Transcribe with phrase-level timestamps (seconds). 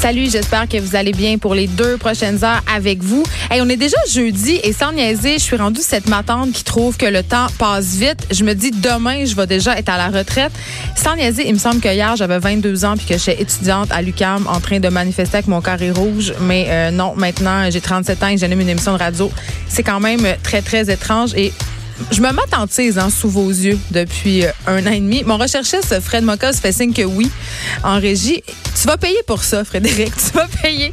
[0.00, 3.22] Salut, j'espère que vous allez bien pour les deux prochaines heures avec vous.
[3.50, 6.96] Hey, on est déjà jeudi et sans niaiser, je suis rendue cette matante qui trouve
[6.96, 8.26] que le temps passe vite.
[8.30, 10.52] Je me dis demain, je vais déjà être à la retraite.
[10.96, 14.00] Sans niaiser, il me semble que hier, j'avais 22 ans puis que j'étais étudiante à
[14.00, 16.32] l'UCAM en train de manifester avec mon carré rouge.
[16.40, 19.30] Mais euh, non, maintenant, j'ai 37 ans et j'anime une émission de radio.
[19.68, 21.52] C'est quand même très, très étrange et
[22.10, 25.22] je me m'attentise hein, sous vos yeux depuis euh, un an et demi.
[25.24, 27.30] Mon recherchiste, Fred Mocos, fait signe que oui,
[27.84, 28.42] en régie.
[28.80, 30.12] Tu vas payer pour ça, Frédéric.
[30.16, 30.92] Tu vas payer.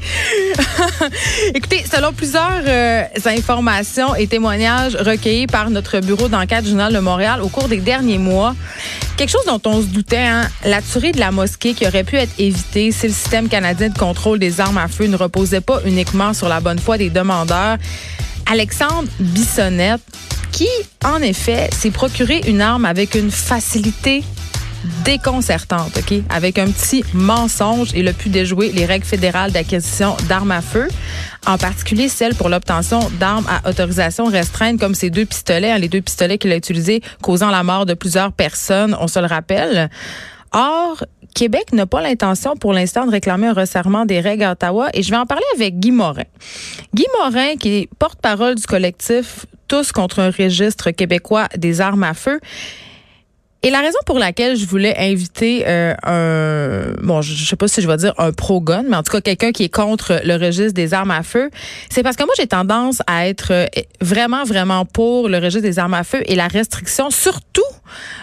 [1.53, 7.41] Écoutez, selon plusieurs euh, informations et témoignages recueillis par notre bureau d'enquête Journal de Montréal
[7.41, 8.55] au cours des derniers mois,
[9.15, 12.15] quelque chose dont on se doutait, hein, la tuerie de la mosquée qui aurait pu
[12.15, 15.81] être évitée si le système canadien de contrôle des armes à feu ne reposait pas
[15.85, 17.77] uniquement sur la bonne foi des demandeurs.
[18.49, 20.01] Alexandre Bissonnette,
[20.57, 20.67] qui,
[21.05, 24.23] en effet, s'est procuré une arme avec une facilité
[25.05, 26.17] déconcertante, OK?
[26.29, 30.87] Avec un petit mensonge, il a pu déjouer les règles fédérales d'acquisition d'armes à feu,
[31.45, 35.89] en particulier celles pour l'obtention d'armes à autorisation restreinte, comme ces deux pistolets, hein, les
[35.89, 39.91] deux pistolets qu'il a utilisés, causant la mort de plusieurs personnes, on se le rappelle.
[40.53, 41.03] Or,
[41.35, 45.03] Québec n'a pas l'intention pour l'instant de réclamer un resserrement des règles à Ottawa et
[45.03, 46.23] je vais en parler avec Guy Morin.
[46.95, 52.13] Guy Morin, qui est porte-parole du collectif Tous contre un registre québécois des armes à
[52.13, 52.39] feu.
[53.67, 57.81] Et la raison pour laquelle je voulais inviter euh, un, bon, je sais pas si
[57.81, 60.71] je vais dire un pro-gun, mais en tout cas quelqu'un qui est contre le registre
[60.71, 61.49] des armes à feu,
[61.89, 63.65] c'est parce que moi j'ai tendance à être euh,
[63.99, 67.61] vraiment, vraiment pour le registre des armes à feu et la restriction, surtout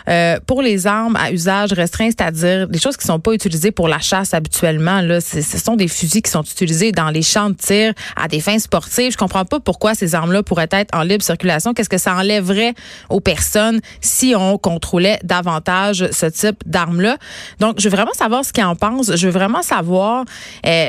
[0.08, 3.88] euh, pour les armes à usage restreint, c'est-à-dire des choses qui sont pas utilisées pour
[3.88, 5.02] la chasse habituellement.
[5.02, 8.40] Là, ce sont des fusils qui sont utilisés dans les champs de tir à des
[8.40, 9.12] fins sportives.
[9.12, 11.74] Je comprends pas pourquoi ces armes-là pourraient être en libre circulation.
[11.74, 12.74] Qu'est-ce que ça enlèverait
[13.10, 17.16] aux personnes si on contrôlait ce type d'armes-là?
[17.60, 19.14] Donc, je veux vraiment savoir ce qu'ils en pensent.
[19.14, 20.24] Je veux vraiment savoir
[20.66, 20.88] euh,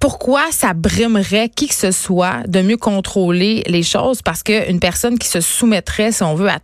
[0.00, 5.18] pourquoi ça brimerait qui que ce soit de mieux contrôler les choses parce qu'une personne
[5.18, 6.58] qui se soumettrait, si on veut, à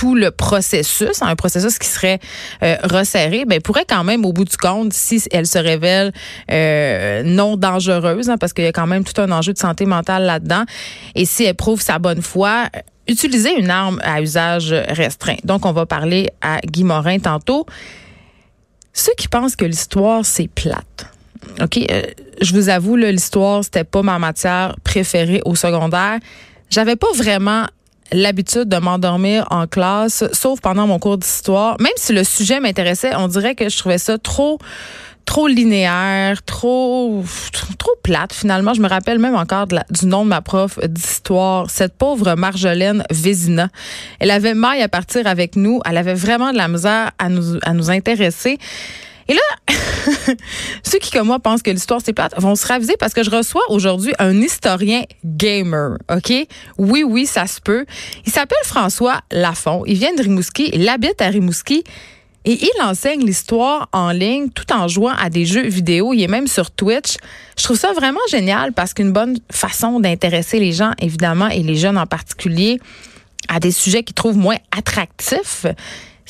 [0.00, 2.20] tout le processus, un processus qui serait
[2.62, 6.12] euh, resserré, ben pourrait quand même au bout du compte, si elle se révèle
[6.50, 9.84] euh, non dangereuse, hein, parce qu'il y a quand même tout un enjeu de santé
[9.84, 10.64] mentale là-dedans,
[11.14, 12.70] et si elle prouve sa bonne foi,
[13.10, 15.36] utiliser une arme à usage restreint.
[15.44, 17.66] Donc, on va parler à Guy Morin tantôt.
[18.92, 21.06] Ceux qui pensent que l'histoire, c'est plate.
[21.60, 22.02] OK, euh,
[22.40, 26.18] je vous avoue, l'histoire, c'était pas ma matière préférée au secondaire.
[26.70, 27.66] J'avais pas vraiment
[28.12, 31.76] l'habitude de m'endormir en classe, sauf pendant mon cours d'histoire.
[31.80, 34.58] Même si le sujet m'intéressait, on dirait que je trouvais ça trop
[35.24, 37.24] trop linéaire, trop
[37.78, 38.74] trop plate finalement.
[38.74, 43.68] Je me rappelle même encore du nom de ma prof d'histoire, cette pauvre Marjolaine Vézina.
[44.18, 47.58] Elle avait maille à partir avec nous, elle avait vraiment de la misère à nous
[47.62, 48.58] à nous intéresser.
[49.30, 49.74] Et là,
[50.82, 53.30] ceux qui, comme moi, pensent que l'histoire c'est plate vont se raviser parce que je
[53.30, 55.98] reçois aujourd'hui un historien gamer.
[56.12, 56.32] OK?
[56.78, 57.86] Oui, oui, ça se peut.
[58.26, 59.84] Il s'appelle François Lafont.
[59.86, 60.70] Il vient de Rimouski.
[60.72, 61.84] Il habite à Rimouski.
[62.46, 66.14] Et il enseigne l'histoire en ligne tout en jouant à des jeux vidéo.
[66.14, 67.16] Il est même sur Twitch.
[67.58, 71.76] Je trouve ça vraiment génial parce qu'une bonne façon d'intéresser les gens, évidemment, et les
[71.76, 72.80] jeunes en particulier,
[73.48, 75.66] à des sujets qu'ils trouvent moins attractifs,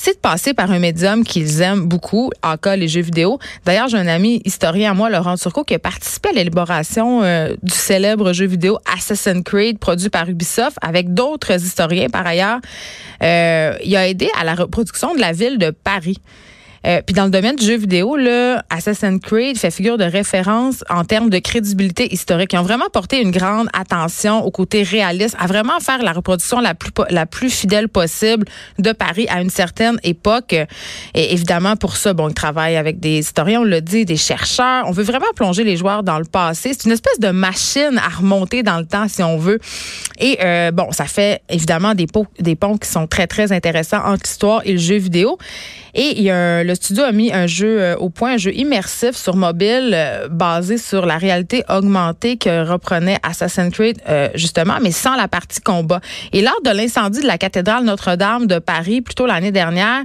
[0.03, 3.39] c'est de passer par un médium qu'ils aiment beaucoup, en cas les jeux vidéo.
[3.67, 7.55] D'ailleurs, j'ai un ami historien à moi, Laurent Turcot, qui a participé à l'élaboration euh,
[7.63, 12.61] du célèbre jeu vidéo Assassin's Creed, produit par Ubisoft, avec d'autres historiens par ailleurs.
[13.23, 16.17] Euh, il a aidé à la reproduction de la ville de Paris.
[16.87, 20.83] Euh, puis dans le domaine du jeu vidéo, là, Assassin's Creed fait figure de référence
[20.89, 22.53] en termes de crédibilité historique.
[22.55, 26.61] Ils ont vraiment porté une grande attention au côté réaliste, à vraiment faire la reproduction
[26.61, 28.47] la plus la plus fidèle possible
[28.79, 30.55] de Paris à une certaine époque.
[31.15, 34.85] Et évidemment, pour ça, bon, ils travaillent avec des historiens, on l'a dit, des chercheurs.
[34.87, 36.73] On veut vraiment plonger les joueurs dans le passé.
[36.73, 39.59] C'est une espèce de machine à remonter dans le temps, si on veut.
[40.19, 42.07] Et euh, bon, ça fait évidemment des,
[42.39, 45.39] des ponts qui sont très, très intéressants entre l'histoire et le jeu vidéo.
[45.95, 48.55] Et il y a un, le studio a mis un jeu au point, un jeu
[48.55, 49.99] immersif sur mobile
[50.31, 54.01] basé sur la réalité augmentée que reprenait Assassin's Creed
[54.35, 56.01] justement, mais sans la partie combat.
[56.33, 60.03] Et lors de l'incendie de la cathédrale Notre-Dame de Paris, plutôt l'année dernière,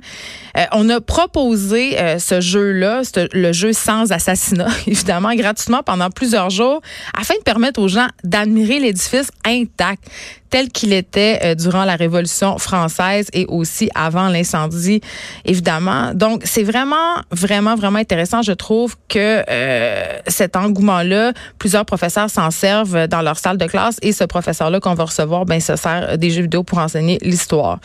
[0.71, 6.81] on a proposé ce jeu-là, le jeu sans assassinat, évidemment, gratuitement pendant plusieurs jours,
[7.15, 10.03] afin de permettre aux gens d'admirer l'édifice intact
[10.49, 15.01] tel qu'il était euh, durant la Révolution française et aussi avant l'incendie,
[15.43, 16.13] évidemment.
[16.13, 18.41] Donc, c'est vraiment, vraiment, vraiment intéressant.
[18.41, 23.97] Je trouve que euh, cet engouement-là, plusieurs professeurs s'en servent dans leur salle de classe
[24.01, 27.79] et ce professeur-là qu'on va recevoir, ben, se sert des jeux vidéo pour enseigner l'histoire.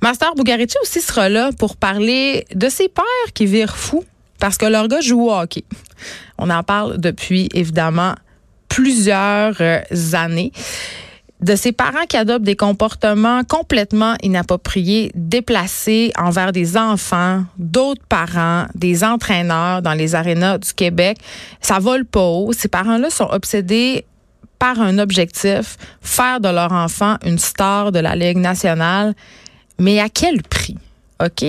[0.00, 4.04] Master Bugarici aussi sera là pour parler de ses pères qui virent fous
[4.38, 5.64] parce que leur gars joue au hockey.
[6.38, 8.14] On en parle depuis, évidemment,
[8.68, 9.80] plusieurs euh,
[10.14, 10.50] années
[11.42, 18.66] de ses parents qui adoptent des comportements complètement inappropriés, déplacés envers des enfants, d'autres parents,
[18.74, 21.18] des entraîneurs dans les arénas du Québec.
[21.60, 22.52] Ça vole pas haut.
[22.52, 24.04] Ces parents-là sont obsédés
[24.58, 29.14] par un objectif, faire de leur enfant une star de la Ligue nationale.
[29.80, 30.76] Mais à quel prix?
[31.20, 31.44] OK?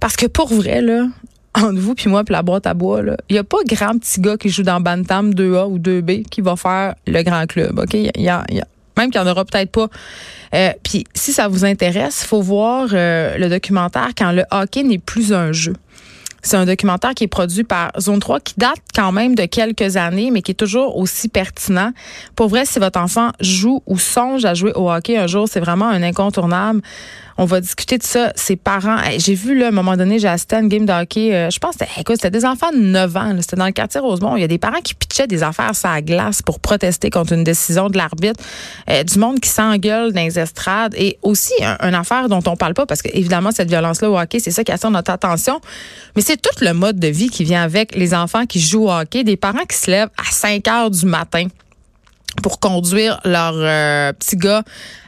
[0.00, 1.06] Parce que pour vrai, là,
[1.54, 4.20] entre vous puis moi puis la boîte à bois, il n'y a pas grand petit
[4.20, 7.78] gars qui joue dans Bantam 2A ou 2B qui va faire le grand club.
[7.78, 7.94] OK?
[7.94, 8.44] Il y a,
[8.96, 9.88] même qu'il n'y en aura peut-être pas.
[10.54, 14.82] Euh, puis si ça vous intéresse, il faut voir euh, le documentaire quand le hockey
[14.82, 15.74] n'est plus un jeu.
[16.44, 19.96] C'est un documentaire qui est produit par Zone 3 qui date quand même de quelques
[19.96, 21.92] années, mais qui est toujours aussi pertinent.
[22.36, 25.60] Pour vrai, si votre enfant joue ou songe à jouer au hockey un jour, c'est
[25.60, 26.82] vraiment un incontournable.
[27.36, 28.32] On va discuter de ça.
[28.36, 30.92] Ses parents, j'ai vu là, à un moment donné, j'ai assisté à une game de
[30.92, 31.34] hockey.
[31.34, 33.36] Euh, je pense, écoute, c'était des enfants de 9 ans.
[33.40, 34.36] C'était dans le quartier Rosemont.
[34.36, 37.32] Il y a des parents qui pitchaient des affaires sur la glace pour protester contre
[37.32, 38.40] une décision de l'arbitre.
[38.88, 40.94] Euh, du monde qui s'engueule dans les estrades.
[40.96, 44.18] Et aussi, un, une affaire dont on parle pas, parce que évidemment, cette violence-là au
[44.18, 45.60] hockey, c'est ça qui attire notre attention.
[46.14, 48.92] Mais c'est tout le mode de vie qui vient avec les enfants qui jouent au
[48.92, 49.24] hockey.
[49.24, 51.48] Des parents qui se lèvent à 5 heures du matin
[52.42, 54.62] pour conduire leur euh, petit gars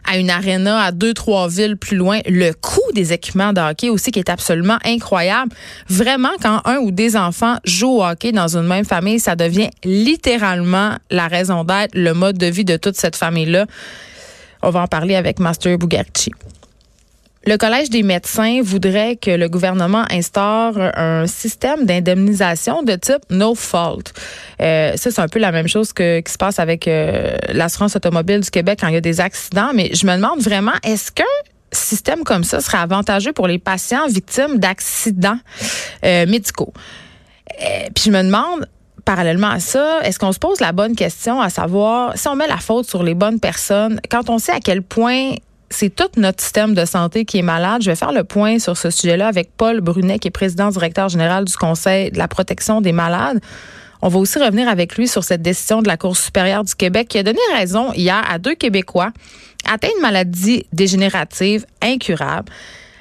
[0.09, 2.21] à une aréna à deux, trois villes plus loin.
[2.27, 5.53] Le coût des équipements de hockey aussi qui est absolument incroyable.
[5.89, 9.71] Vraiment, quand un ou des enfants jouent au hockey dans une même famille, ça devient
[9.85, 13.67] littéralement la raison d'être, le mode de vie de toute cette famille-là.
[14.63, 16.31] On va en parler avec Master Bugarchi.
[17.49, 23.55] Le Collège des médecins voudrait que le gouvernement instaure un système d'indemnisation de type no
[23.55, 24.13] fault.
[24.61, 27.95] Euh, ça, c'est un peu la même chose que qui se passe avec euh, l'assurance
[27.95, 29.71] automobile du Québec quand il y a des accidents.
[29.75, 31.25] Mais je me demande vraiment, est-ce qu'un
[31.71, 35.39] système comme ça serait avantageux pour les patients victimes d'accidents
[36.05, 36.73] euh, médicaux?
[37.95, 38.67] puis je me demande,
[39.05, 42.49] parallèlement à ça, est-ce qu'on se pose la bonne question à savoir si on met
[42.49, 45.37] la faute sur les bonnes personnes quand on sait à quel point
[45.71, 47.83] c'est tout notre système de santé qui est malade.
[47.83, 51.09] Je vais faire le point sur ce sujet-là avec Paul Brunet, qui est président directeur
[51.09, 53.41] général du Conseil de la protection des malades.
[54.03, 57.09] On va aussi revenir avec lui sur cette décision de la Cour supérieure du Québec
[57.09, 59.11] qui a donné raison hier à deux Québécois
[59.69, 62.53] atteints de maladies dégénératives incurables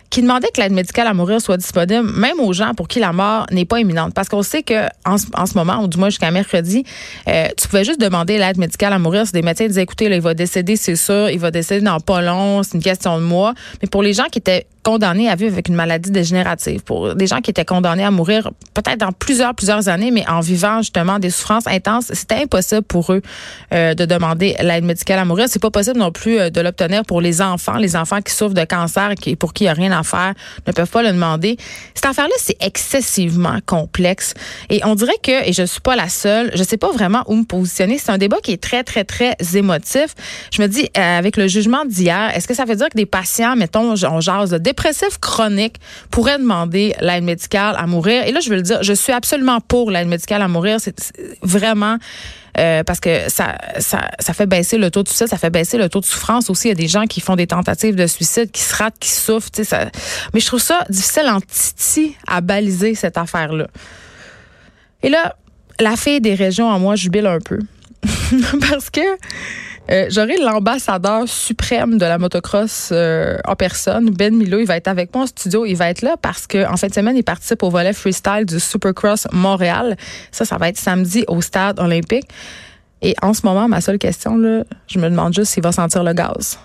[0.10, 3.12] qui demandait que l'aide médicale à mourir soit disponible même aux gens pour qui la
[3.12, 4.14] mort n'est pas imminente.
[4.14, 6.86] Parce qu'on sait que en, ce moment, ou du moins jusqu'à mercredi,
[7.28, 10.16] euh, tu pouvais juste demander l'aide médicale à mourir si des médecins disaient, écoutez, là,
[10.16, 13.24] il va décéder, c'est sûr, il va décéder dans pas long, c'est une question de
[13.24, 13.54] mois.
[13.82, 17.26] Mais pour les gens qui étaient condamnés à vivre avec une maladie dégénérative, pour des
[17.26, 21.18] gens qui étaient condamnés à mourir peut-être dans plusieurs, plusieurs années, mais en vivant justement
[21.18, 23.24] des souffrances intenses, c'était impossible pour eux
[23.74, 25.48] euh, de demander l'aide médicale à mourir.
[25.50, 28.54] C'est pas possible non plus euh, de l'obtenir pour les enfants, les enfants qui souffrent
[28.54, 30.34] de cancer et pour qui il n'y a rien à faire
[30.68, 31.58] ne peuvent pas le demander.
[31.96, 34.36] Cette affaire-là, c'est excessivement complexe
[34.70, 37.36] et on dirait que, et je suis pas la seule, je sais pas vraiment où
[37.36, 37.98] me positionner.
[37.98, 40.14] C'est un débat qui est très, très, très émotif.
[40.54, 43.08] Je me dis, euh, avec le jugement d'hier, est-ce que ça veut dire que des
[43.08, 45.78] patients, mettons, on jase de dépressif chronique
[46.12, 48.24] pourrait demander l'aide médicale à mourir.
[48.26, 50.80] Et là, je veux le dire, je suis absolument pour l'aide médicale à mourir.
[50.80, 50.96] C'est
[51.42, 51.98] vraiment
[52.58, 55.78] euh, parce que ça, ça, ça fait baisser le taux de suicide, ça fait baisser
[55.78, 56.68] le taux de souffrance aussi.
[56.68, 59.10] Il y a des gens qui font des tentatives de suicide, qui se ratent, qui
[59.10, 59.50] souffrent.
[59.64, 59.90] Ça...
[60.34, 63.68] Mais je trouve ça difficile en titi à baliser cette affaire-là.
[65.04, 65.36] Et là,
[65.80, 67.60] la fille des régions en moi jubile un peu.
[68.70, 69.02] parce que
[69.92, 74.60] euh, j'aurai l'ambassadeur suprême de la motocross euh, en personne, Ben Milo.
[74.60, 75.66] Il va être avec moi en studio.
[75.66, 78.46] Il va être là parce qu'en en fin de semaine, il participe au volet freestyle
[78.46, 79.96] du Supercross Montréal.
[80.32, 82.28] Ça, ça va être samedi au stade olympique.
[83.02, 86.04] Et en ce moment, ma seule question, là, je me demande juste s'il va sentir
[86.04, 86.58] le gaz.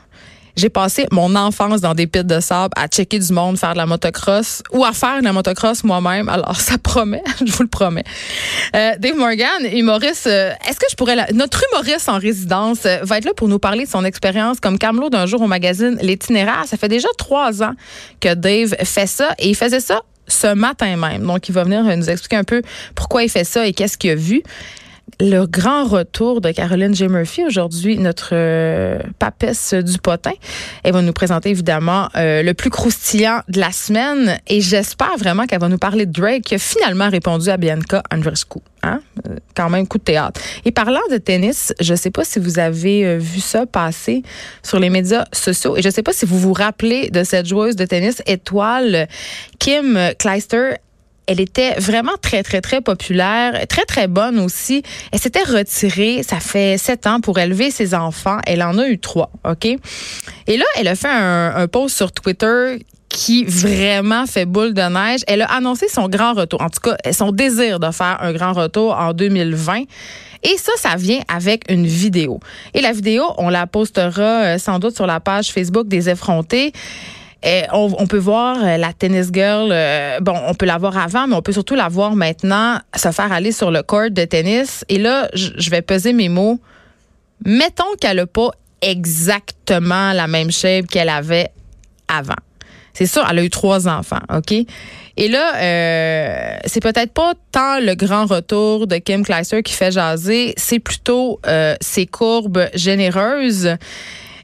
[0.57, 3.78] J'ai passé mon enfance dans des pits de sable à checker du monde, faire de
[3.78, 6.28] la motocross ou à faire de la motocross moi-même.
[6.28, 8.04] Alors, ça promet, je vous le promets.
[8.75, 11.16] Euh, Dave Morgan, humoriste, euh, est-ce que je pourrais...
[11.33, 14.78] Notre humoriste en résidence euh, va être là pour nous parler de son expérience comme
[14.78, 16.64] camelot d'un jour au magazine L'Itinéraire.
[16.66, 17.73] Ça fait déjà trois ans
[18.21, 21.26] que Dave fait ça et il faisait ça ce matin même.
[21.26, 22.62] Donc, il va venir nous expliquer un peu
[22.95, 24.42] pourquoi il fait ça et qu'est-ce qu'il a vu
[25.21, 27.09] le grand retour de Caroline J.
[27.09, 30.33] Murphy aujourd'hui, notre euh, papesse du potin.
[30.85, 35.47] Elle va nous présenter évidemment euh, le plus croustillant de la semaine et j'espère vraiment
[35.47, 38.61] qu'elle va nous parler de Drake qui a finalement répondu à Bianca Andreescu.
[38.83, 39.00] Hein?
[39.29, 40.40] Euh, quand même coup de théâtre.
[40.64, 44.23] Et parlant de tennis, je ne sais pas si vous avez vu ça passer
[44.62, 47.47] sur les médias sociaux et je ne sais pas si vous vous rappelez de cette
[47.47, 49.09] joueuse de tennis étoile
[49.59, 50.76] Kim Kleister
[51.30, 54.82] elle était vraiment très, très, très populaire, très, très bonne aussi.
[55.12, 58.38] Elle s'était retirée, ça fait sept ans, pour élever ses enfants.
[58.49, 59.64] Elle en a eu trois, OK?
[59.64, 65.20] Et là, elle a fait un, post sur Twitter qui vraiment fait boule de neige.
[65.28, 68.52] Elle a annoncé son grand retour, en tout cas, son désir de faire un grand
[68.52, 69.82] retour en 2020.
[70.42, 72.40] Et ça, ça vient avec une vidéo.
[72.75, 76.72] Et la vidéo, on la postera euh, sans doute sur la page Facebook des effrontés.
[77.42, 81.26] Eh, on, peut voir euh, la tennis girl, euh, bon, on peut la voir avant,
[81.26, 84.85] mais on peut surtout la voir maintenant se faire aller sur le court de tennis.
[84.90, 86.61] Et là, je vais peser mes mots.
[87.47, 88.50] Mettons qu'elle n'a pas
[88.82, 91.49] exactement la même shape qu'elle avait
[92.09, 92.35] avant.
[92.92, 94.52] C'est sûr, elle a eu trois enfants, OK?
[95.16, 99.92] Et là, euh, c'est peut-être pas tant le grand retour de Kim Kleister qui fait
[99.92, 101.40] jaser, c'est plutôt
[101.80, 103.76] ses courbes généreuses.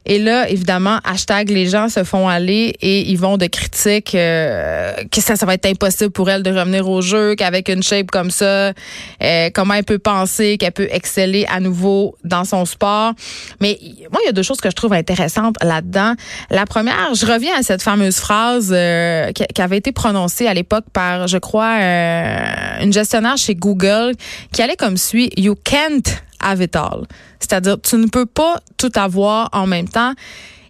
[0.07, 4.93] Et là, évidemment, hashtag les gens se font aller et ils vont de critiques euh,
[5.11, 8.09] que ça, ça va être impossible pour elle de revenir au jeu, qu'avec une shape
[8.09, 8.71] comme ça,
[9.21, 13.13] euh, comment elle peut penser qu'elle peut exceller à nouveau dans son sport.
[13.59, 13.77] Mais
[14.09, 16.13] moi, il y a deux choses que je trouve intéressantes là-dedans.
[16.49, 20.85] La première, je reviens à cette fameuse phrase euh, qui, avait été prononcée à l'époque
[20.93, 24.13] par, je crois, euh, une gestionnaire chez Google
[24.53, 27.03] qui allait comme suit, You can't have it all.
[27.39, 30.13] C'est-à-dire, tu ne peux pas tout avoir en même temps.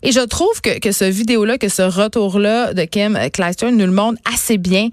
[0.04, 3.92] Et je trouve que, que ce vidéo-là, que ce retour-là de Kim Kleister nous le
[3.92, 4.90] montre assez bien.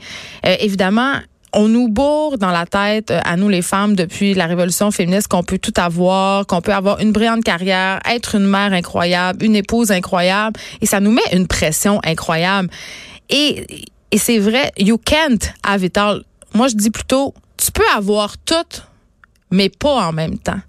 [0.46, 1.14] Euh, évidemment,
[1.54, 5.28] on nous bourre dans la tête, euh, à nous les femmes, depuis la révolution féministe,
[5.28, 9.56] qu'on peut tout avoir, qu'on peut avoir une brillante carrière, être une mère incroyable, une
[9.56, 12.68] épouse incroyable, et ça nous met une pression incroyable.
[13.30, 16.22] Et, et c'est vrai, you can't have it all.
[16.54, 18.54] Moi, je dis plutôt, tu peux avoir tout,
[19.50, 20.60] mais pas en même temps.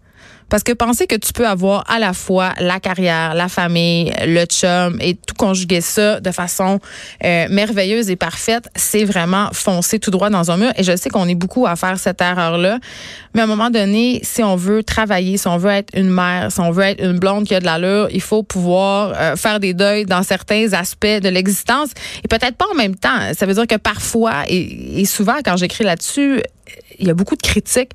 [0.50, 4.46] Parce que penser que tu peux avoir à la fois la carrière, la famille, le
[4.46, 6.80] chum et tout conjuguer ça de façon
[7.24, 10.72] euh, merveilleuse et parfaite, c'est vraiment foncer tout droit dans un mur.
[10.78, 12.80] Et je sais qu'on est beaucoup à faire cette erreur-là.
[13.34, 16.52] Mais à un moment donné, si on veut travailler, si on veut être une mère,
[16.52, 19.60] si on veut être une blonde qui a de l'allure, il faut pouvoir euh, faire
[19.60, 21.90] des deuils dans certains aspects de l'existence
[22.24, 23.34] et peut-être pas en même temps.
[23.36, 26.42] Ça veut dire que parfois, et, et souvent quand j'écris là-dessus,
[27.00, 27.92] il y a beaucoup de critiques.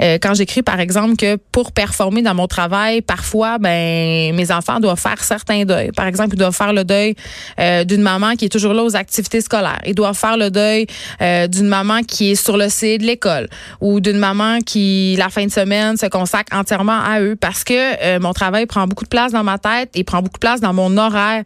[0.00, 4.80] Euh, quand j'écris par exemple que pour performer dans mon travail parfois ben mes enfants
[4.80, 5.92] doivent faire certains deuils.
[5.92, 7.14] Par exemple ils doivent faire le deuil
[7.58, 9.80] euh, d'une maman qui est toujours là aux activités scolaires.
[9.86, 10.86] Ils doivent faire le deuil
[11.20, 13.48] euh, d'une maman qui est sur le site de l'école
[13.80, 18.18] ou d'une maman qui la fin de semaine se consacre entièrement à eux parce que
[18.18, 20.72] mon travail prend beaucoup de place dans ma tête et prend beaucoup de place dans
[20.72, 21.42] mon horaire.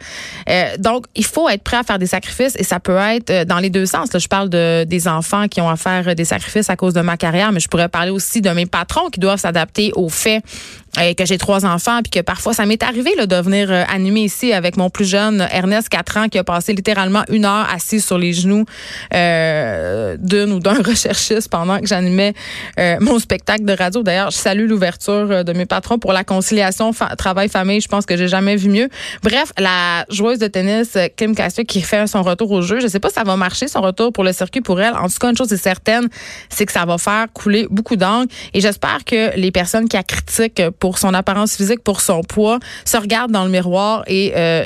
[0.79, 3.71] Donc il faut être prêt à faire des sacrifices et ça peut être dans les
[3.71, 4.13] deux sens.
[4.13, 7.01] Là, je parle de des enfants qui ont à faire des sacrifices à cause de
[7.01, 10.43] ma carrière, mais je pourrais parler aussi de mes patrons qui doivent s'adapter au fait
[10.99, 13.85] euh, que j'ai trois enfants puis que parfois ça m'est arrivé là, de venir euh,
[13.89, 17.67] animer ici avec mon plus jeune Ernest 4 ans qui a passé littéralement une heure
[17.73, 18.67] assis sur les genoux
[19.15, 22.35] euh, d'une ou d'un recherchiste pendant que j'animais
[22.79, 24.03] euh, mon spectacle de radio.
[24.03, 27.81] D'ailleurs, je salue l'ouverture de mes patrons pour la conciliation travail-famille.
[27.81, 28.89] Je pense que j'ai jamais vu mieux.
[29.23, 32.81] Bref, la joueuse de tennis Kim Cassius qui fait son retour au jeu.
[32.81, 34.95] Je sais pas si ça va marcher son retour pour le circuit pour elle.
[34.95, 36.09] En tout cas, une chose est certaine,
[36.51, 40.03] c'est que ça va faire couler beaucoup d'angles et j'espère que les personnes qui la
[40.03, 44.65] critiquent pour son apparence physique, pour son poids, se regarde dans le miroir et euh,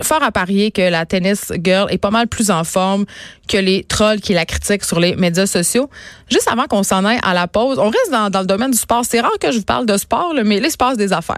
[0.00, 3.04] fort à parier que la tennis girl est pas mal plus en forme
[3.48, 5.90] que les trolls qui la critiquent sur les médias sociaux.
[6.30, 8.78] Juste avant qu'on s'en aille à la pause, on reste dans, dans le domaine du
[8.78, 9.04] sport.
[9.06, 11.36] C'est rare que je vous parle de sport, là, mais l'espace des affaires.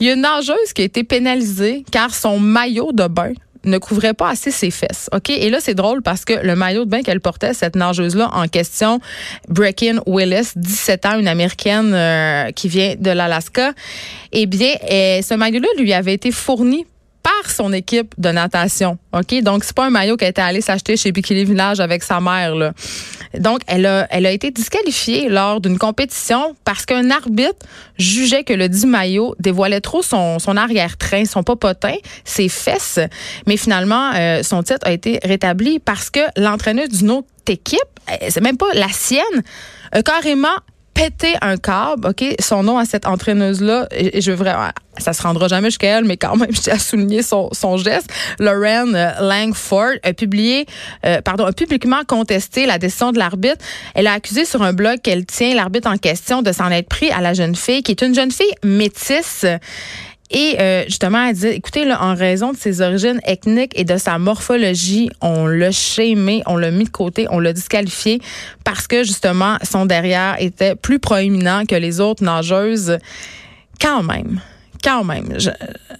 [0.00, 3.32] Il y a une nageuse qui a été pénalisée car son maillot de bain
[3.64, 5.08] ne couvrait pas assez ses fesses.
[5.12, 5.30] OK?
[5.30, 8.48] Et là, c'est drôle parce que le maillot de bain qu'elle portait, cette nageuse-là en
[8.48, 9.00] question,
[9.48, 13.72] Brecken Willis, 17 ans, une Américaine euh, qui vient de l'Alaska,
[14.32, 16.86] eh bien, euh, ce maillot-là lui avait été fourni
[17.22, 18.98] par son équipe de natation.
[19.12, 19.42] OK?
[19.42, 22.54] Donc, c'est pas un maillot qu'elle était allée s'acheter chez Bikini Village avec sa mère,
[22.54, 22.72] là.
[23.38, 27.66] Donc, elle a, elle a été disqualifiée lors d'une compétition parce qu'un arbitre
[27.98, 31.94] jugeait que le dit maillot dévoilait trop son, son arrière-train, son popotin,
[32.24, 32.98] ses fesses.
[33.46, 37.78] Mais finalement, euh, son titre a été rétabli parce que l'entraîneur d'une autre équipe,
[38.10, 39.42] euh, c'est même pas la sienne,
[39.92, 40.48] a carrément
[41.00, 42.24] pété un câble, OK?
[42.40, 46.04] Son nom à cette entraîneuse-là, et, je veux vraiment, ça se rendra jamais jusqu'à elle,
[46.04, 48.10] mais quand même, je tiens à souligner son, son geste.
[48.38, 50.66] Lauren euh, Langford a publié,
[51.06, 53.64] euh, pardon, a publiquement contesté la décision de l'arbitre.
[53.94, 57.10] Elle a accusé sur un blog qu'elle tient l'arbitre en question de s'en être pris
[57.10, 59.46] à la jeune fille, qui est une jeune fille métisse.
[60.30, 63.96] Et euh, justement, elle dit, écoutez, là, en raison de ses origines ethniques et de
[63.96, 68.20] sa morphologie, on l'a chémé, on l'a mis de côté, on l'a disqualifié
[68.64, 72.98] parce que justement, son derrière était plus proéminent que les autres nageuses.
[73.80, 74.40] Quand même
[74.82, 75.36] quand même,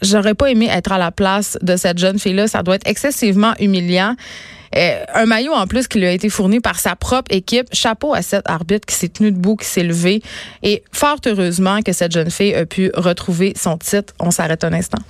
[0.01, 2.49] j'aurais pas aimé être à la place de cette jeune fille-là.
[2.49, 4.17] Ça doit être excessivement humiliant.
[4.77, 7.67] Euh, un maillot en plus qui lui a été fourni par sa propre équipe.
[7.73, 10.23] Chapeau à cette arbitre qui s'est tenue debout, qui s'est levée.
[10.63, 14.15] Et fort heureusement que cette jeune fille a pu retrouver son titre.
[14.19, 15.03] On s'arrête un instant.